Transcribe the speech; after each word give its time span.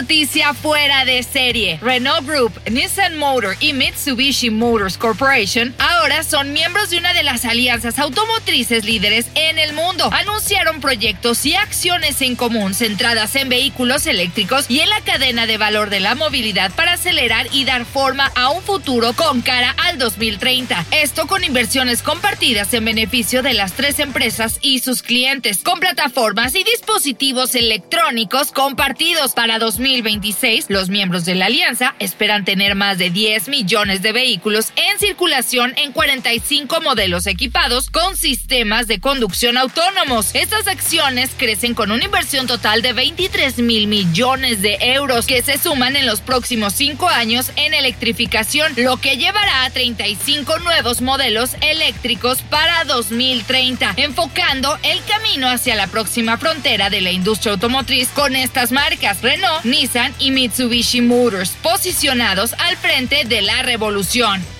Noticia 0.00 0.52
fuera 0.52 1.06
de 1.06 1.22
serie. 1.22 1.78
Renault 1.80 2.26
Group, 2.26 2.52
Nissan 2.70 3.16
Motor 3.16 3.56
y 3.60 3.72
Mitsubishi 3.72 4.50
Motors 4.50 4.98
Corporation 4.98 5.74
ahora 5.78 6.22
son 6.22 6.52
miembros 6.52 6.90
de 6.90 6.98
una 6.98 7.14
de 7.14 7.22
las 7.22 7.46
alianzas 7.46 7.98
automotrices 7.98 8.84
líderes 8.84 9.26
en 9.34 9.58
el 9.58 9.72
mundo. 9.72 10.10
Anunciaron 10.12 10.80
proyectos 10.82 11.46
y 11.46 11.54
acciones 11.54 12.20
en 12.20 12.36
común 12.36 12.74
centradas 12.74 13.36
en 13.36 13.48
vehículos 13.48 14.06
eléctricos 14.06 14.66
y 14.68 14.80
en 14.80 14.90
la 14.90 15.00
cadena 15.00 15.46
de 15.46 15.56
valor 15.56 15.88
de 15.88 16.00
la 16.00 16.14
movilidad 16.14 16.70
para 16.72 16.94
acelerar 16.94 17.46
y 17.52 17.64
dar 17.64 17.86
forma 17.86 18.30
a 18.34 18.50
un 18.50 18.62
futuro 18.62 19.14
con 19.14 19.40
cara 19.40 19.74
al 19.86 19.98
2030. 19.98 20.84
Esto 20.90 21.26
con 21.26 21.42
inversiones 21.42 22.02
compartidas 22.02 22.74
en 22.74 22.84
beneficio 22.84 23.42
de 23.42 23.54
las 23.54 23.72
tres 23.72 23.98
empresas 23.98 24.58
y 24.60 24.80
sus 24.80 25.02
clientes, 25.02 25.58
con 25.62 25.80
plataformas 25.80 26.54
y 26.54 26.64
dispositivos 26.64 27.54
electrónicos 27.54 28.52
compartidos 28.52 29.32
para 29.32 29.58
2026, 29.86 30.66
los 30.68 30.88
miembros 30.88 31.24
de 31.24 31.36
la 31.36 31.46
alianza 31.46 31.94
esperan 32.00 32.44
tener 32.44 32.74
más 32.74 32.98
de 32.98 33.10
10 33.10 33.48
millones 33.48 34.02
de 34.02 34.10
vehículos 34.10 34.72
en 34.74 34.98
circulación 34.98 35.74
en 35.76 35.92
45 35.92 36.80
modelos 36.80 37.28
equipados 37.28 37.88
con 37.88 38.16
sistemas 38.16 38.88
de 38.88 38.98
conducción 38.98 39.56
autónomos. 39.56 40.34
Estas 40.34 40.66
acciones 40.66 41.30
crecen 41.36 41.74
con 41.74 41.92
una 41.92 42.04
inversión 42.04 42.48
total 42.48 42.82
de 42.82 42.94
23 42.94 43.58
mil 43.58 43.86
millones 43.86 44.60
de 44.60 44.76
euros 44.80 45.26
que 45.26 45.42
se 45.42 45.56
suman 45.56 45.94
en 45.94 46.06
los 46.06 46.20
próximos 46.20 46.72
cinco 46.72 47.08
años 47.08 47.52
en 47.54 47.72
electrificación, 47.72 48.72
lo 48.76 48.96
que 48.96 49.16
llevará 49.16 49.66
a 49.66 49.70
35 49.70 50.58
nuevos 50.60 51.00
modelos 51.00 51.50
eléctricos 51.60 52.42
para 52.42 52.82
2030, 52.84 53.94
enfocando 53.98 54.76
el 54.82 55.00
camino 55.04 55.48
hacia 55.48 55.76
la 55.76 55.86
próxima 55.86 56.38
frontera 56.38 56.90
de 56.90 57.02
la 57.02 57.12
industria 57.12 57.52
automotriz 57.52 58.08
con 58.08 58.34
estas 58.34 58.72
marcas. 58.72 59.22
Renault 59.22 59.64
Nissan 59.76 60.14
y 60.18 60.30
Mitsubishi 60.30 61.02
Motors, 61.02 61.50
posicionados 61.62 62.54
al 62.54 62.78
frente 62.78 63.24
de 63.26 63.42
la 63.42 63.62
revolución. 63.62 64.55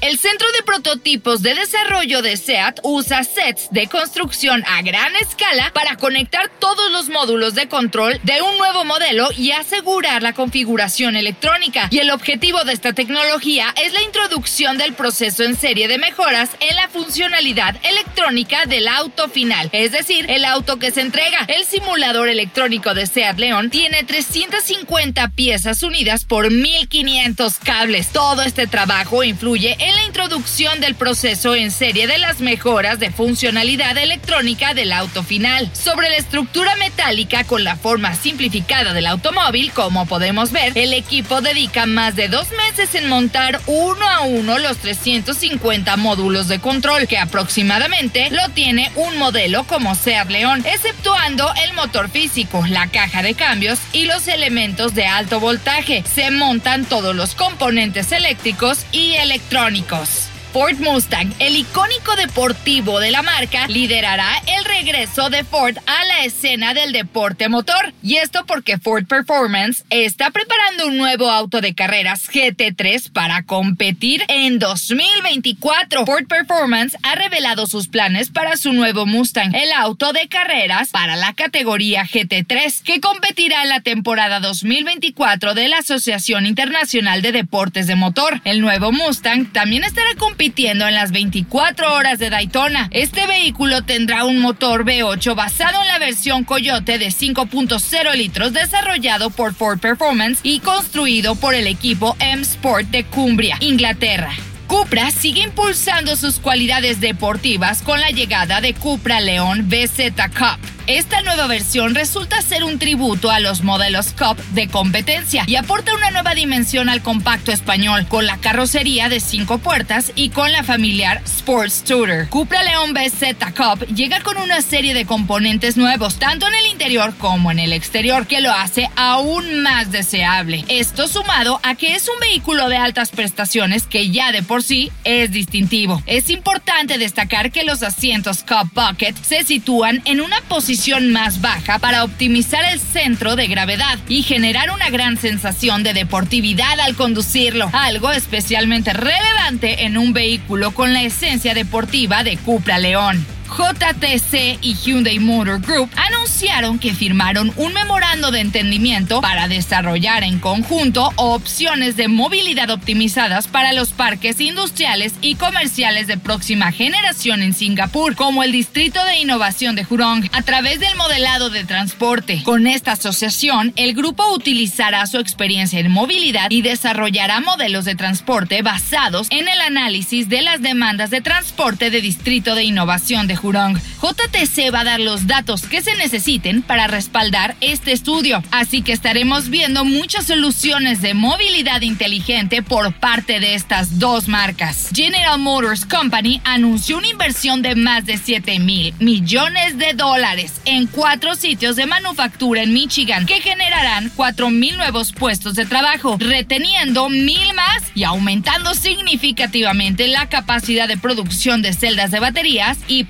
El 0.00 0.18
Centro 0.18 0.50
de 0.52 0.62
Prototipos 0.62 1.42
de 1.42 1.54
Desarrollo 1.54 2.22
de 2.22 2.38
SEAT 2.38 2.80
usa 2.84 3.22
sets 3.22 3.68
de 3.70 3.86
construcción 3.86 4.64
a 4.66 4.80
gran 4.80 5.14
escala 5.16 5.72
para 5.74 5.96
conectar 5.96 6.50
todos 6.58 6.90
los 6.90 7.10
módulos 7.10 7.54
de 7.54 7.68
control 7.68 8.18
de 8.22 8.40
un 8.40 8.56
nuevo 8.56 8.86
modelo 8.86 9.28
y 9.36 9.50
asegurar 9.50 10.22
la 10.22 10.32
configuración 10.32 11.16
electrónica. 11.16 11.88
Y 11.90 11.98
el 11.98 12.10
objetivo 12.12 12.64
de 12.64 12.72
esta 12.72 12.94
tecnología 12.94 13.74
es 13.76 13.92
la 13.92 14.00
introducción 14.00 14.78
del 14.78 14.94
proceso 14.94 15.44
en 15.44 15.54
serie 15.54 15.86
de 15.86 15.98
mejoras 15.98 16.48
en 16.60 16.76
la 16.76 16.88
funcionalidad 16.88 17.76
electrónica 17.82 18.64
del 18.64 18.88
auto 18.88 19.28
final, 19.28 19.68
es 19.72 19.92
decir, 19.92 20.30
el 20.30 20.46
auto 20.46 20.78
que 20.78 20.92
se 20.92 21.02
entrega. 21.02 21.44
El 21.46 21.66
simulador 21.66 22.30
electrónico 22.30 22.94
de 22.94 23.06
SEAT 23.06 23.38
León 23.38 23.68
tiene 23.68 24.02
350 24.04 25.28
piezas 25.28 25.82
unidas 25.82 26.24
por 26.24 26.50
1500 26.50 27.58
cables. 27.58 28.08
Todo 28.12 28.40
este 28.40 28.66
trabajo 28.66 29.22
influye 29.22 29.76
en 29.78 29.89
la 29.94 30.04
introducción 30.04 30.80
del 30.80 30.94
proceso 30.94 31.54
en 31.54 31.70
serie 31.70 32.06
de 32.06 32.18
las 32.18 32.40
mejoras 32.40 32.98
de 32.98 33.10
funcionalidad 33.10 33.96
electrónica 33.96 34.74
del 34.74 34.92
auto 34.92 35.22
final. 35.22 35.70
Sobre 35.72 36.10
la 36.10 36.16
estructura 36.16 36.76
metálica 36.76 37.44
con 37.44 37.64
la 37.64 37.76
forma 37.76 38.14
simplificada 38.14 38.92
del 38.92 39.06
automóvil, 39.06 39.72
como 39.72 40.06
podemos 40.06 40.52
ver, 40.52 40.72
el 40.76 40.92
equipo 40.92 41.40
dedica 41.40 41.86
más 41.86 42.16
de 42.16 42.28
dos 42.28 42.48
meses 42.52 42.94
en 42.94 43.08
montar 43.08 43.60
uno 43.66 44.08
a 44.08 44.20
uno 44.22 44.58
los 44.58 44.78
350 44.78 45.96
módulos 45.96 46.48
de 46.48 46.60
control, 46.60 47.06
que 47.06 47.18
aproximadamente 47.18 48.30
lo 48.30 48.48
tiene 48.50 48.90
un 48.96 49.16
modelo 49.18 49.64
como 49.64 49.94
Seat 49.94 50.30
León, 50.30 50.64
exceptuando 50.66 51.50
el 51.64 51.72
motor 51.74 52.10
físico, 52.10 52.64
la 52.68 52.88
caja 52.88 53.22
de 53.22 53.34
cambios 53.34 53.78
y 53.92 54.04
los 54.04 54.28
elementos 54.28 54.94
de 54.94 55.06
alto 55.06 55.40
voltaje. 55.40 56.04
Se 56.12 56.30
montan 56.30 56.84
todos 56.84 57.14
los 57.14 57.34
componentes 57.34 58.12
eléctricos 58.12 58.84
y 58.92 59.14
electrónicos 59.14 59.79
históricos. 59.80 60.29
Ford 60.52 60.78
Mustang, 60.80 61.32
el 61.38 61.54
icónico 61.54 62.16
deportivo 62.16 62.98
de 62.98 63.12
la 63.12 63.22
marca, 63.22 63.68
liderará 63.68 64.28
el 64.48 64.64
regreso 64.64 65.30
de 65.30 65.44
Ford 65.44 65.76
a 65.86 66.04
la 66.06 66.24
escena 66.24 66.74
del 66.74 66.90
deporte 66.90 67.48
motor. 67.48 67.92
Y 68.02 68.16
esto 68.16 68.44
porque 68.46 68.76
Ford 68.76 69.06
Performance 69.06 69.84
está 69.90 70.30
preparando 70.30 70.88
un 70.88 70.96
nuevo 70.96 71.30
auto 71.30 71.60
de 71.60 71.76
carreras 71.76 72.28
GT3 72.28 73.12
para 73.12 73.44
competir 73.44 74.24
en 74.26 74.58
2024. 74.58 76.04
Ford 76.04 76.26
Performance 76.26 76.96
ha 77.04 77.14
revelado 77.14 77.68
sus 77.68 77.86
planes 77.86 78.30
para 78.30 78.56
su 78.56 78.72
nuevo 78.72 79.06
Mustang, 79.06 79.54
el 79.54 79.70
auto 79.70 80.12
de 80.12 80.26
carreras 80.26 80.90
para 80.90 81.14
la 81.14 81.32
categoría 81.34 82.04
GT3, 82.04 82.82
que 82.82 83.00
competirá 83.00 83.62
en 83.62 83.68
la 83.68 83.82
temporada 83.82 84.40
2024 84.40 85.54
de 85.54 85.68
la 85.68 85.78
Asociación 85.78 86.46
Internacional 86.46 87.22
de 87.22 87.30
Deportes 87.30 87.86
de 87.86 87.94
Motor. 87.94 88.40
El 88.44 88.60
nuevo 88.60 88.90
Mustang 88.90 89.52
también 89.52 89.84
estará 89.84 90.10
compitiendo 90.16 90.39
compitiendo 90.40 90.88
en 90.88 90.94
las 90.94 91.12
24 91.12 91.92
horas 91.92 92.18
de 92.18 92.30
Daytona. 92.30 92.88
Este 92.92 93.26
vehículo 93.26 93.82
tendrá 93.82 94.24
un 94.24 94.38
motor 94.38 94.86
V8 94.86 95.34
basado 95.34 95.82
en 95.82 95.88
la 95.88 95.98
versión 95.98 96.44
Coyote 96.44 96.96
de 96.96 97.08
5.0 97.08 98.14
litros 98.14 98.54
desarrollado 98.54 99.28
por 99.28 99.52
Ford 99.52 99.78
Performance 99.78 100.40
y 100.42 100.60
construido 100.60 101.34
por 101.34 101.54
el 101.54 101.66
equipo 101.66 102.16
M 102.20 102.40
Sport 102.40 102.86
de 102.86 103.04
Cumbria, 103.04 103.58
Inglaterra. 103.60 104.32
Cupra 104.66 105.10
sigue 105.10 105.42
impulsando 105.42 106.16
sus 106.16 106.38
cualidades 106.38 107.00
deportivas 107.00 107.82
con 107.82 108.00
la 108.00 108.08
llegada 108.08 108.62
de 108.62 108.72
Cupra 108.72 109.20
León 109.20 109.68
BZ 109.68 110.14
Cup 110.34 110.79
esta 110.96 111.22
nueva 111.22 111.46
versión 111.46 111.94
resulta 111.94 112.42
ser 112.42 112.64
un 112.64 112.80
tributo 112.80 113.30
a 113.30 113.38
los 113.38 113.62
modelos 113.62 114.12
Cup 114.12 114.36
de 114.54 114.66
competencia 114.66 115.44
y 115.46 115.54
aporta 115.54 115.94
una 115.94 116.10
nueva 116.10 116.34
dimensión 116.34 116.88
al 116.88 117.00
compacto 117.00 117.52
español 117.52 118.06
con 118.08 118.26
la 118.26 118.38
carrocería 118.38 119.08
de 119.08 119.20
cinco 119.20 119.58
puertas 119.58 120.10
y 120.16 120.30
con 120.30 120.50
la 120.50 120.64
familiar 120.64 121.22
Sports 121.24 121.84
Tourer. 121.84 122.28
Cupra 122.28 122.64
León 122.64 122.92
BZ 122.92 123.36
Cup 123.56 123.86
llega 123.94 124.20
con 124.22 124.36
una 124.38 124.62
serie 124.62 124.94
de 124.94 125.04
componentes 125.04 125.76
nuevos, 125.76 126.16
tanto 126.16 126.48
en 126.48 126.54
el 126.54 126.66
interior 126.66 127.14
como 127.18 127.52
en 127.52 127.60
el 127.60 127.72
exterior, 127.72 128.26
que 128.26 128.40
lo 128.40 128.52
hace 128.52 128.90
aún 128.96 129.62
más 129.62 129.92
deseable. 129.92 130.64
Esto 130.66 131.06
sumado 131.06 131.60
a 131.62 131.76
que 131.76 131.94
es 131.94 132.08
un 132.08 132.18
vehículo 132.20 132.68
de 132.68 132.78
altas 132.78 133.10
prestaciones 133.10 133.84
que 133.84 134.10
ya 134.10 134.32
de 134.32 134.42
por 134.42 134.64
sí 134.64 134.90
es 135.04 135.30
distintivo. 135.30 136.02
Es 136.06 136.30
importante 136.30 136.98
destacar 136.98 137.52
que 137.52 137.62
los 137.62 137.84
asientos 137.84 138.42
Cup 138.42 138.72
Bucket 138.74 139.16
se 139.22 139.44
sitúan 139.44 140.02
en 140.04 140.20
una 140.20 140.40
posición 140.42 140.79
más 140.88 141.42
baja 141.42 141.78
para 141.78 142.04
optimizar 142.04 142.64
el 142.72 142.80
centro 142.80 143.36
de 143.36 143.48
gravedad 143.48 143.98
y 144.08 144.22
generar 144.22 144.70
una 144.70 144.88
gran 144.88 145.18
sensación 145.18 145.82
de 145.82 145.92
deportividad 145.92 146.80
al 146.80 146.94
conducirlo, 146.94 147.68
algo 147.74 148.10
especialmente 148.10 148.94
relevante 148.94 149.84
en 149.84 149.98
un 149.98 150.14
vehículo 150.14 150.70
con 150.70 150.94
la 150.94 151.02
esencia 151.02 151.52
deportiva 151.52 152.24
de 152.24 152.38
Cupra 152.38 152.78
León. 152.78 153.26
JTC 153.50 154.58
y 154.62 154.74
Hyundai 154.74 155.18
Motor 155.18 155.60
Group 155.60 155.90
anunciaron 155.96 156.78
que 156.78 156.94
firmaron 156.94 157.52
un 157.56 157.72
memorando 157.72 158.30
de 158.30 158.40
entendimiento 158.40 159.20
para 159.20 159.48
desarrollar 159.48 160.22
en 160.22 160.38
conjunto 160.38 161.10
opciones 161.16 161.96
de 161.96 162.08
movilidad 162.08 162.70
optimizadas 162.70 163.48
para 163.48 163.72
los 163.72 163.90
parques 163.90 164.40
industriales 164.40 165.14
y 165.20 165.34
comerciales 165.34 166.06
de 166.06 166.16
próxima 166.16 166.72
generación 166.72 167.42
en 167.42 167.52
Singapur, 167.52 168.14
como 168.14 168.42
el 168.42 168.52
Distrito 168.52 169.04
de 169.04 169.18
Innovación 169.18 169.74
de 169.74 169.86
Hurong, 169.88 170.28
a 170.32 170.42
través 170.42 170.80
del 170.80 170.94
modelado 170.96 171.50
de 171.50 171.64
transporte. 171.64 172.42
Con 172.44 172.66
esta 172.66 172.92
asociación, 172.92 173.72
el 173.76 173.94
grupo 173.94 174.32
utilizará 174.32 175.06
su 175.06 175.18
experiencia 175.18 175.80
en 175.80 175.90
movilidad 175.90 176.50
y 176.50 176.62
desarrollará 176.62 177.40
modelos 177.40 177.84
de 177.84 177.94
transporte 177.94 178.62
basados 178.62 179.26
en 179.30 179.48
el 179.48 179.60
análisis 179.60 180.28
de 180.28 180.42
las 180.42 180.62
demandas 180.62 181.10
de 181.10 181.20
transporte 181.20 181.90
de 181.90 182.00
Distrito 182.00 182.54
de 182.54 182.64
Innovación 182.64 183.26
de 183.26 183.39
Hurong. 183.42 183.78
JTC 184.02 184.72
va 184.72 184.80
a 184.80 184.84
dar 184.84 185.00
los 185.00 185.26
datos 185.26 185.62
que 185.62 185.82
se 185.82 185.94
necesiten 185.96 186.62
para 186.62 186.86
respaldar 186.86 187.56
este 187.60 187.92
estudio, 187.92 188.42
así 188.50 188.82
que 188.82 188.92
estaremos 188.92 189.50
viendo 189.50 189.84
muchas 189.84 190.26
soluciones 190.26 191.02
de 191.02 191.14
movilidad 191.14 191.82
inteligente 191.82 192.62
por 192.62 192.92
parte 192.94 193.40
de 193.40 193.54
estas 193.54 193.98
dos 193.98 194.28
marcas. 194.28 194.90
General 194.94 195.38
Motors 195.38 195.86
Company 195.86 196.40
anunció 196.44 196.98
una 196.98 197.08
inversión 197.08 197.62
de 197.62 197.74
más 197.74 198.06
de 198.06 198.16
7 198.16 198.58
mil 198.58 198.94
millones 198.98 199.78
de 199.78 199.92
dólares 199.94 200.60
en 200.64 200.86
cuatro 200.86 201.34
sitios 201.34 201.76
de 201.76 201.86
manufactura 201.86 202.62
en 202.62 202.72
Michigan 202.72 203.26
que 203.26 203.40
generarán 203.40 204.10
4 204.16 204.50
mil 204.50 204.76
nuevos 204.76 205.12
puestos 205.12 205.54
de 205.54 205.66
trabajo, 205.66 206.16
reteniendo 206.18 207.08
mil 207.08 207.54
más 207.54 207.82
y 207.94 208.04
aumentando 208.04 208.74
significativamente 208.74 210.08
la 210.08 210.28
capacidad 210.28 210.88
de 210.88 210.96
producción 210.96 211.62
de 211.62 211.72
celdas 211.72 212.10
de 212.10 212.20
baterías 212.20 212.78
y 212.86 213.04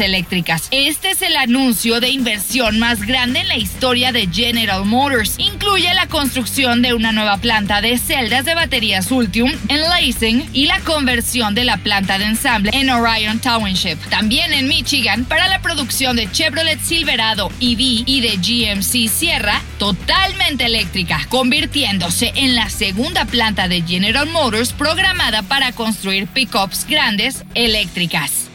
eléctricas. 0.00 0.66
Este 0.72 1.10
es 1.10 1.22
el 1.22 1.36
anuncio 1.36 2.00
de 2.00 2.08
inversión 2.08 2.80
más 2.80 3.02
grande 3.02 3.38
en 3.38 3.48
la 3.48 3.56
historia 3.56 4.10
de 4.10 4.26
General 4.26 4.84
Motors. 4.84 5.36
Incluye 5.38 5.94
la 5.94 6.08
construcción 6.08 6.82
de 6.82 6.92
una 6.92 7.12
nueva 7.12 7.36
planta 7.36 7.80
de 7.80 7.96
celdas 7.96 8.44
de 8.44 8.56
baterías 8.56 9.12
Ultium 9.12 9.52
en 9.68 9.80
Lansing 9.80 10.50
y 10.52 10.66
la 10.66 10.80
conversión 10.80 11.54
de 11.54 11.64
la 11.64 11.76
planta 11.76 12.18
de 12.18 12.24
ensamble 12.24 12.72
en 12.74 12.90
Orion 12.90 13.38
Township. 13.38 13.96
También 14.08 14.52
en 14.52 14.66
Michigan 14.66 15.24
para 15.24 15.46
la 15.46 15.62
producción 15.62 16.16
de 16.16 16.28
Chevrolet 16.32 16.80
Silverado 16.80 17.52
EV 17.60 18.02
y 18.06 18.20
de 18.22 18.38
GMC 18.38 19.08
Sierra 19.08 19.62
totalmente 19.78 20.64
eléctrica, 20.64 21.20
convirtiéndose 21.28 22.32
en 22.34 22.56
la 22.56 22.68
segunda 22.70 23.24
planta 23.24 23.68
de 23.68 23.82
General 23.82 24.28
Motors 24.30 24.72
programada 24.72 25.44
para 25.44 25.70
construir 25.70 26.26
pickups 26.26 26.86
grandes 26.88 27.44
eléctricas. 27.54 28.49